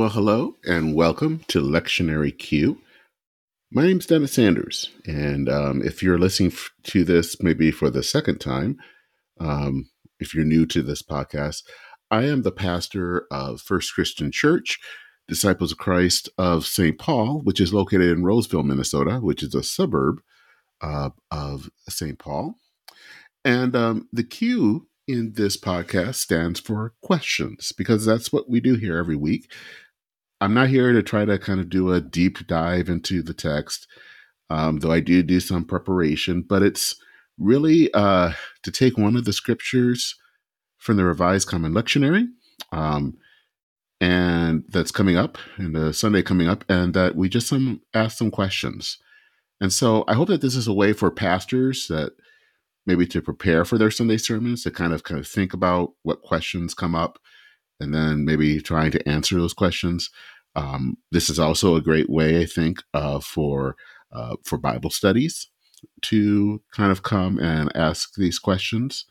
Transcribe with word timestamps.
Well, 0.00 0.08
hello 0.08 0.56
and 0.64 0.94
welcome 0.94 1.44
to 1.48 1.60
Lectionary 1.60 2.36
Q. 2.36 2.80
My 3.70 3.82
name 3.82 3.98
is 3.98 4.06
Dennis 4.06 4.32
Sanders, 4.32 4.88
and 5.04 5.46
um, 5.46 5.82
if 5.82 6.02
you're 6.02 6.18
listening 6.18 6.52
f- 6.52 6.70
to 6.84 7.04
this 7.04 7.36
maybe 7.42 7.70
for 7.70 7.90
the 7.90 8.02
second 8.02 8.38
time, 8.38 8.78
um, 9.40 9.90
if 10.18 10.34
you're 10.34 10.46
new 10.46 10.64
to 10.64 10.80
this 10.80 11.02
podcast, 11.02 11.64
I 12.10 12.24
am 12.24 12.40
the 12.40 12.50
pastor 12.50 13.26
of 13.30 13.60
First 13.60 13.92
Christian 13.92 14.32
Church, 14.32 14.78
Disciples 15.28 15.70
of 15.70 15.76
Christ 15.76 16.30
of 16.38 16.64
St. 16.64 16.98
Paul, 16.98 17.42
which 17.44 17.60
is 17.60 17.74
located 17.74 18.08
in 18.08 18.24
Roseville, 18.24 18.62
Minnesota, 18.62 19.18
which 19.18 19.42
is 19.42 19.54
a 19.54 19.62
suburb 19.62 20.22
uh, 20.80 21.10
of 21.30 21.68
St. 21.90 22.18
Paul. 22.18 22.54
And 23.44 23.76
um, 23.76 24.08
the 24.14 24.24
Q 24.24 24.88
in 25.06 25.32
this 25.34 25.58
podcast 25.58 26.14
stands 26.14 26.58
for 26.58 26.94
questions 27.02 27.72
because 27.76 28.06
that's 28.06 28.32
what 28.32 28.48
we 28.48 28.60
do 28.60 28.76
here 28.76 28.96
every 28.96 29.16
week. 29.16 29.52
I'm 30.40 30.54
not 30.54 30.68
here 30.68 30.92
to 30.92 31.02
try 31.02 31.24
to 31.24 31.38
kind 31.38 31.60
of 31.60 31.68
do 31.68 31.92
a 31.92 32.00
deep 32.00 32.46
dive 32.46 32.88
into 32.88 33.22
the 33.22 33.34
text, 33.34 33.86
um, 34.48 34.78
though 34.78 34.92
I 34.92 35.00
do 35.00 35.22
do 35.22 35.38
some 35.40 35.64
preparation, 35.64 36.42
but 36.42 36.62
it's 36.62 36.96
really 37.38 37.92
uh, 37.92 38.32
to 38.62 38.70
take 38.70 38.96
one 38.96 39.16
of 39.16 39.24
the 39.24 39.32
scriptures 39.32 40.16
from 40.78 40.96
the 40.96 41.04
Revised 41.04 41.48
Common 41.48 41.72
Lectionary, 41.72 42.26
um, 42.72 43.18
and 44.00 44.64
that's 44.68 44.90
coming 44.90 45.16
up, 45.16 45.36
and 45.56 45.74
the 45.74 45.92
Sunday 45.92 46.22
coming 46.22 46.48
up, 46.48 46.64
and 46.70 46.94
that 46.94 47.16
we 47.16 47.28
just 47.28 47.48
some 47.48 47.82
ask 47.92 48.16
some 48.16 48.30
questions. 48.30 48.98
And 49.60 49.72
so 49.72 50.04
I 50.08 50.14
hope 50.14 50.28
that 50.28 50.40
this 50.40 50.56
is 50.56 50.66
a 50.66 50.72
way 50.72 50.94
for 50.94 51.10
pastors 51.10 51.86
that 51.88 52.12
maybe 52.86 53.06
to 53.06 53.20
prepare 53.20 53.66
for 53.66 53.76
their 53.76 53.90
Sunday 53.90 54.16
sermons 54.16 54.62
to 54.62 54.70
kind 54.70 54.94
of 54.94 55.02
kind 55.04 55.20
of 55.20 55.28
think 55.28 55.52
about 55.52 55.92
what 56.02 56.22
questions 56.22 56.72
come 56.72 56.94
up 56.94 57.18
and 57.80 57.94
then 57.94 58.24
maybe 58.24 58.60
trying 58.60 58.90
to 58.92 59.08
answer 59.08 59.36
those 59.36 59.54
questions. 59.54 60.10
Um, 60.56 60.96
this 61.10 61.30
is 61.30 61.38
also 61.38 61.76
a 61.76 61.80
great 61.80 62.10
way, 62.10 62.42
I 62.42 62.46
think, 62.46 62.82
uh, 62.94 63.20
for 63.20 63.76
uh, 64.12 64.36
for 64.44 64.58
Bible 64.58 64.90
studies 64.90 65.48
to 66.02 66.60
kind 66.72 66.92
of 66.92 67.02
come 67.02 67.38
and 67.38 67.74
ask 67.74 68.14
these 68.14 68.38
questions. 68.38 69.06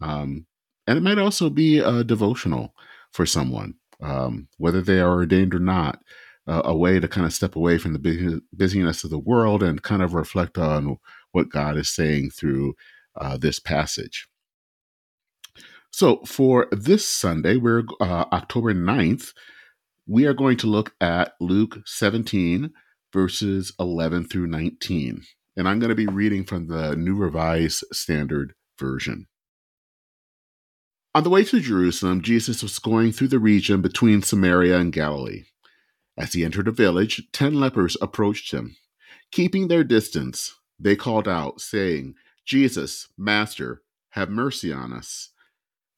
Um, 0.00 0.46
and 0.86 0.98
it 0.98 1.02
might 1.02 1.18
also 1.18 1.48
be 1.48 1.78
a 1.78 2.02
devotional 2.02 2.74
for 3.12 3.24
someone, 3.24 3.74
um, 4.02 4.48
whether 4.58 4.82
they 4.82 5.00
are 5.00 5.12
ordained 5.12 5.54
or 5.54 5.60
not, 5.60 6.00
uh, 6.48 6.62
a 6.64 6.76
way 6.76 6.98
to 6.98 7.06
kind 7.06 7.26
of 7.26 7.32
step 7.32 7.54
away 7.54 7.78
from 7.78 7.92
the 7.92 8.42
busyness 8.52 9.04
of 9.04 9.10
the 9.10 9.18
world 9.18 9.62
and 9.62 9.82
kind 9.82 10.02
of 10.02 10.14
reflect 10.14 10.58
on 10.58 10.96
what 11.30 11.50
God 11.50 11.76
is 11.76 11.94
saying 11.94 12.30
through 12.30 12.74
uh, 13.16 13.36
this 13.36 13.60
passage. 13.60 14.26
So 15.92 16.22
for 16.24 16.68
this 16.72 17.06
Sunday, 17.06 17.58
we're 17.58 17.82
uh, 18.00 18.24
October 18.32 18.72
9th, 18.72 19.34
we 20.06 20.24
are 20.24 20.32
going 20.32 20.56
to 20.56 20.66
look 20.66 20.94
at 21.02 21.34
Luke 21.38 21.80
17, 21.84 22.72
verses 23.12 23.74
11 23.78 24.24
through 24.24 24.46
19. 24.46 25.22
And 25.54 25.68
I'm 25.68 25.78
going 25.78 25.90
to 25.90 25.94
be 25.94 26.06
reading 26.06 26.44
from 26.44 26.68
the 26.68 26.96
New 26.96 27.14
Revised 27.14 27.84
Standard 27.92 28.54
Version. 28.78 29.26
On 31.14 31.22
the 31.24 31.30
way 31.30 31.44
to 31.44 31.60
Jerusalem, 31.60 32.22
Jesus 32.22 32.62
was 32.62 32.78
going 32.78 33.12
through 33.12 33.28
the 33.28 33.38
region 33.38 33.82
between 33.82 34.22
Samaria 34.22 34.78
and 34.78 34.94
Galilee. 34.94 35.42
As 36.16 36.32
he 36.32 36.42
entered 36.42 36.68
a 36.68 36.72
village, 36.72 37.22
ten 37.34 37.60
lepers 37.60 37.98
approached 38.00 38.50
him. 38.50 38.76
Keeping 39.30 39.68
their 39.68 39.84
distance, 39.84 40.54
they 40.80 40.96
called 40.96 41.28
out, 41.28 41.60
saying, 41.60 42.14
Jesus, 42.46 43.08
Master, 43.18 43.82
have 44.10 44.30
mercy 44.30 44.72
on 44.72 44.94
us. 44.94 45.31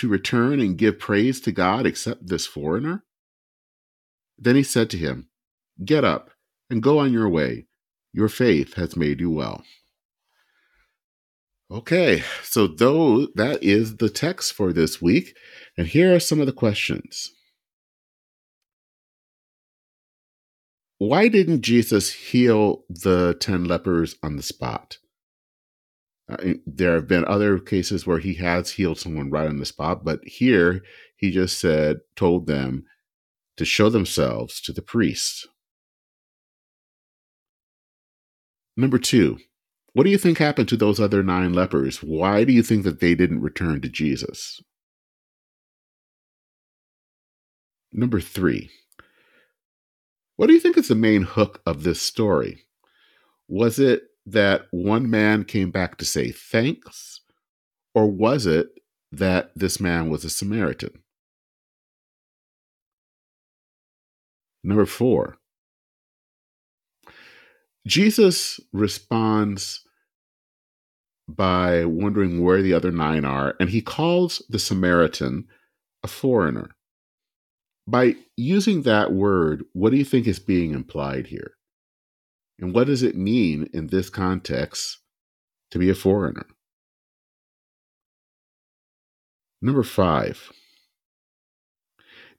to 0.00 0.08
return 0.08 0.60
and 0.60 0.78
give 0.78 0.98
praise 0.98 1.42
to 1.42 1.52
God 1.52 1.84
except 1.84 2.28
this 2.28 2.46
foreigner? 2.46 3.04
Then 4.38 4.56
he 4.56 4.62
said 4.62 4.88
to 4.90 4.96
him, 4.96 5.28
Get 5.84 6.04
up 6.04 6.30
and 6.70 6.82
go 6.82 6.98
on 6.98 7.12
your 7.12 7.28
way. 7.28 7.66
Your 8.10 8.28
faith 8.28 8.74
has 8.74 8.96
made 8.96 9.20
you 9.20 9.30
well. 9.30 9.62
Okay, 11.70 12.24
so 12.42 12.66
though 12.66 13.26
that 13.34 13.62
is 13.62 13.98
the 13.98 14.08
text 14.08 14.54
for 14.54 14.72
this 14.72 15.02
week, 15.02 15.36
and 15.76 15.86
here 15.86 16.14
are 16.14 16.20
some 16.20 16.40
of 16.40 16.46
the 16.46 16.52
questions. 16.52 17.30
Why 20.96 21.28
didn't 21.28 21.60
Jesus 21.60 22.10
heal 22.12 22.84
the 22.88 23.36
10 23.38 23.64
lepers 23.64 24.16
on 24.22 24.36
the 24.36 24.42
spot? 24.42 24.96
Uh, 26.30 26.54
there 26.66 26.94
have 26.94 27.08
been 27.08 27.24
other 27.24 27.58
cases 27.58 28.06
where 28.06 28.20
he 28.20 28.34
has 28.34 28.70
healed 28.70 28.98
someone 28.98 29.30
right 29.30 29.48
on 29.48 29.58
the 29.58 29.66
spot, 29.66 30.04
but 30.04 30.20
here 30.24 30.82
he 31.16 31.30
just 31.30 31.58
said, 31.58 31.98
told 32.14 32.46
them 32.46 32.84
to 33.56 33.64
show 33.64 33.90
themselves 33.90 34.60
to 34.60 34.72
the 34.72 34.82
priest. 34.82 35.48
Number 38.76 38.98
two, 38.98 39.38
what 39.92 40.04
do 40.04 40.10
you 40.10 40.18
think 40.18 40.38
happened 40.38 40.68
to 40.68 40.76
those 40.76 41.00
other 41.00 41.22
nine 41.22 41.52
lepers? 41.52 41.98
Why 41.98 42.44
do 42.44 42.52
you 42.52 42.62
think 42.62 42.84
that 42.84 43.00
they 43.00 43.14
didn't 43.14 43.42
return 43.42 43.80
to 43.80 43.88
Jesus? 43.88 44.62
Number 47.92 48.20
three, 48.20 48.70
what 50.36 50.46
do 50.46 50.52
you 50.52 50.60
think 50.60 50.78
is 50.78 50.88
the 50.88 50.94
main 50.94 51.22
hook 51.22 51.60
of 51.66 51.82
this 51.82 52.00
story? 52.00 52.66
Was 53.48 53.80
it 53.80 54.04
that 54.26 54.66
one 54.70 55.10
man 55.10 55.44
came 55.44 55.70
back 55.70 55.96
to 55.98 56.04
say 56.04 56.30
thanks? 56.30 57.20
Or 57.94 58.06
was 58.06 58.46
it 58.46 58.68
that 59.12 59.50
this 59.56 59.80
man 59.80 60.10
was 60.10 60.24
a 60.24 60.30
Samaritan? 60.30 61.02
Number 64.62 64.86
four, 64.86 65.36
Jesus 67.86 68.60
responds 68.72 69.80
by 71.26 71.84
wondering 71.84 72.42
where 72.42 72.60
the 72.62 72.74
other 72.74 72.90
nine 72.90 73.24
are, 73.24 73.54
and 73.58 73.70
he 73.70 73.80
calls 73.80 74.42
the 74.48 74.58
Samaritan 74.58 75.46
a 76.02 76.08
foreigner. 76.08 76.70
By 77.86 78.16
using 78.36 78.82
that 78.82 79.12
word, 79.12 79.64
what 79.72 79.90
do 79.90 79.96
you 79.96 80.04
think 80.04 80.26
is 80.26 80.38
being 80.38 80.72
implied 80.72 81.28
here? 81.28 81.54
And 82.60 82.74
what 82.74 82.86
does 82.86 83.02
it 83.02 83.16
mean 83.16 83.68
in 83.72 83.86
this 83.86 84.10
context 84.10 84.98
to 85.70 85.78
be 85.78 85.88
a 85.88 85.94
foreigner? 85.94 86.46
Number 89.62 89.82
five. 89.82 90.52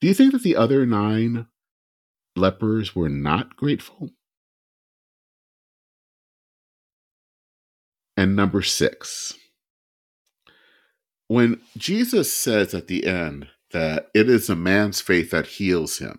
Do 0.00 0.06
you 0.06 0.14
think 0.14 0.32
that 0.32 0.42
the 0.42 0.56
other 0.56 0.84
nine 0.86 1.46
lepers 2.36 2.94
were 2.94 3.08
not 3.08 3.56
grateful? 3.56 4.10
And 8.16 8.36
number 8.36 8.62
six. 8.62 9.34
When 11.28 11.60
Jesus 11.76 12.32
says 12.32 12.74
at 12.74 12.88
the 12.88 13.06
end 13.06 13.48
that 13.72 14.08
it 14.14 14.28
is 14.28 14.50
a 14.50 14.56
man's 14.56 15.00
faith 15.00 15.30
that 15.30 15.46
heals 15.46 15.98
him, 15.98 16.18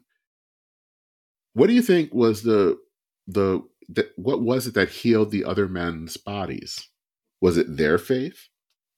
what 1.53 1.67
do 1.67 1.73
you 1.73 1.81
think 1.81 2.13
was 2.13 2.43
the 2.43 2.79
the 3.27 3.61
that 3.91 4.11
what 4.15 4.41
was 4.41 4.67
it 4.67 4.73
that 4.73 4.89
healed 4.89 5.31
the 5.31 5.45
other 5.45 5.67
men's 5.67 6.17
bodies? 6.17 6.87
Was 7.41 7.57
it 7.57 7.77
their 7.77 7.97
faith 7.97 8.47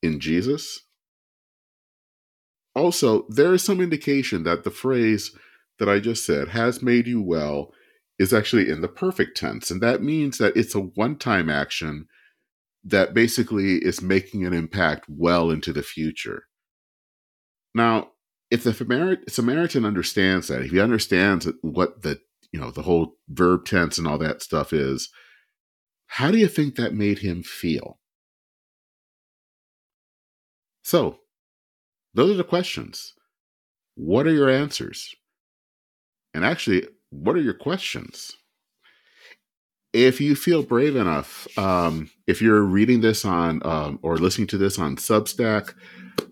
in 0.01 0.19
Jesus? 0.19 0.81
Also, 2.75 3.25
there 3.29 3.53
is 3.53 3.63
some 3.63 3.79
indication 3.79 4.43
that 4.43 4.63
the 4.63 4.71
phrase 4.71 5.31
that 5.79 5.89
I 5.89 5.99
just 5.99 6.25
said, 6.25 6.49
has 6.49 6.81
made 6.81 7.07
you 7.07 7.21
well, 7.21 7.71
is 8.19 8.33
actually 8.33 8.69
in 8.69 8.81
the 8.81 8.87
perfect 8.87 9.37
tense. 9.37 9.71
And 9.71 9.81
that 9.81 10.03
means 10.03 10.37
that 10.37 10.55
it's 10.55 10.75
a 10.75 10.79
one 10.79 11.17
time 11.17 11.49
action 11.49 12.07
that 12.83 13.13
basically 13.13 13.75
is 13.77 14.01
making 14.01 14.45
an 14.45 14.53
impact 14.53 15.05
well 15.07 15.49
into 15.49 15.73
the 15.73 15.83
future. 15.83 16.43
Now, 17.73 18.11
if 18.51 18.63
the 18.63 19.19
Samaritan 19.27 19.85
understands 19.85 20.47
that, 20.47 20.61
if 20.61 20.71
he 20.71 20.79
understands 20.79 21.47
what 21.61 22.03
the 22.03 22.19
you 22.53 22.59
know, 22.59 22.71
the 22.71 22.83
whole 22.83 23.17
verb 23.27 23.65
tense 23.65 23.97
and 23.97 24.07
all 24.07 24.17
that 24.19 24.41
stuff 24.41 24.71
is. 24.71 25.09
How 26.07 26.31
do 26.31 26.37
you 26.37 26.47
think 26.47 26.75
that 26.75 26.93
made 26.93 27.19
him 27.19 27.43
feel? 27.43 27.99
So, 30.83 31.17
those 32.13 32.31
are 32.31 32.37
the 32.37 32.43
questions. 32.43 33.13
What 33.95 34.27
are 34.27 34.33
your 34.33 34.49
answers? 34.49 35.13
And 36.33 36.45
actually, 36.45 36.87
what 37.09 37.35
are 37.35 37.41
your 37.41 37.53
questions? 37.53 38.33
if 39.93 40.19
you 40.19 40.35
feel 40.35 40.63
brave 40.63 40.95
enough, 40.95 41.47
um, 41.57 42.09
if 42.25 42.41
you're 42.41 42.63
reading 42.63 43.01
this 43.01 43.23
on 43.23 43.61
um, 43.63 43.99
or 44.01 44.17
listening 44.17 44.47
to 44.47 44.57
this 44.57 44.79
on 44.79 44.95
Substack, 44.95 45.75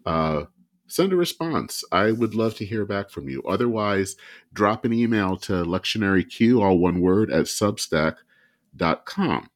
uh, 0.06 0.46
send 0.92 1.14
a 1.14 1.16
response. 1.16 1.84
I 1.92 2.12
would 2.12 2.36
love 2.36 2.56
to 2.56 2.66
hear 2.66 2.86
back 2.86 3.10
from 3.10 3.30
you. 3.30 3.42
Otherwise, 3.44 4.16
drop 4.54 4.86
an 4.86 4.94
email 4.94 5.38
to 5.38 5.64
lectionaryq, 5.64 6.62
all 6.62 6.78
one 6.78 7.02
word, 7.02 7.32
at 7.32 7.46
substack.com. 7.46 9.50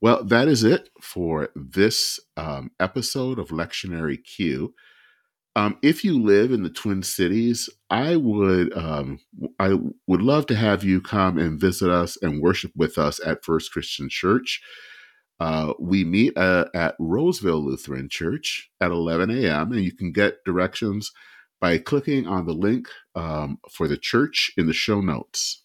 Well, 0.00 0.24
that 0.24 0.46
is 0.46 0.62
it 0.62 0.90
for 1.00 1.48
this 1.56 2.20
um, 2.36 2.70
episode 2.78 3.38
of 3.38 3.48
Lectionary 3.48 4.22
Q. 4.22 4.74
Um, 5.56 5.76
if 5.82 6.04
you 6.04 6.22
live 6.22 6.52
in 6.52 6.62
the 6.62 6.70
Twin 6.70 7.02
Cities, 7.02 7.68
I 7.90 8.14
would 8.14 8.76
um, 8.76 9.18
I 9.58 9.76
would 10.06 10.22
love 10.22 10.46
to 10.46 10.54
have 10.54 10.84
you 10.84 11.00
come 11.00 11.36
and 11.36 11.58
visit 11.58 11.90
us 11.90 12.16
and 12.22 12.40
worship 12.40 12.70
with 12.76 12.96
us 12.96 13.18
at 13.26 13.44
First 13.44 13.72
Christian 13.72 14.08
Church. 14.08 14.62
Uh, 15.40 15.72
we 15.78 16.04
meet 16.04 16.36
uh, 16.36 16.66
at 16.74 16.96
Roseville 16.98 17.64
Lutheran 17.64 18.08
Church 18.08 18.70
at 18.80 18.90
11 18.90 19.30
a.m. 19.30 19.72
and 19.72 19.82
you 19.82 19.92
can 19.92 20.12
get 20.12 20.44
directions 20.44 21.12
by 21.60 21.78
clicking 21.78 22.26
on 22.26 22.46
the 22.46 22.52
link 22.52 22.88
um, 23.14 23.58
for 23.70 23.88
the 23.88 23.96
church 23.96 24.50
in 24.56 24.66
the 24.66 24.72
show 24.72 25.00
notes. 25.00 25.62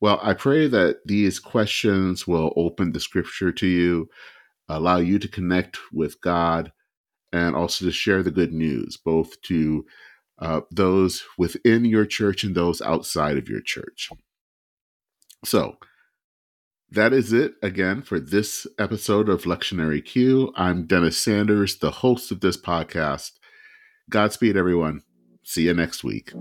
Well, 0.00 0.20
I 0.22 0.34
pray 0.34 0.68
that 0.68 0.98
these 1.06 1.38
questions 1.38 2.26
will 2.26 2.52
open 2.56 2.92
the 2.92 3.00
scripture 3.00 3.52
to 3.52 3.66
you, 3.66 4.08
allow 4.68 4.98
you 4.98 5.18
to 5.18 5.28
connect 5.28 5.78
with 5.92 6.20
God, 6.20 6.72
and 7.32 7.56
also 7.56 7.86
to 7.86 7.90
share 7.90 8.22
the 8.22 8.30
good 8.30 8.52
news, 8.52 8.96
both 8.96 9.40
to 9.42 9.86
uh, 10.38 10.60
those 10.70 11.24
within 11.38 11.84
your 11.84 12.04
church 12.04 12.44
and 12.44 12.54
those 12.54 12.82
outside 12.82 13.36
of 13.36 13.48
your 13.48 13.60
church. 13.60 14.10
So, 15.44 15.76
that 16.94 17.12
is 17.12 17.32
it 17.32 17.54
again 17.60 18.02
for 18.02 18.20
this 18.20 18.68
episode 18.78 19.28
of 19.28 19.42
Lectionary 19.42 20.04
Q. 20.04 20.52
I'm 20.56 20.86
Dennis 20.86 21.18
Sanders, 21.18 21.76
the 21.76 21.90
host 21.90 22.30
of 22.30 22.40
this 22.40 22.56
podcast. 22.56 23.32
Godspeed, 24.10 24.56
everyone. 24.56 25.02
See 25.42 25.64
you 25.64 25.74
next 25.74 26.04
week. 26.04 26.32